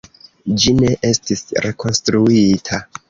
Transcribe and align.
Ĝi 0.61 0.71
ne 0.79 0.89
estis 1.09 1.45
rekonstruita. 1.67 2.81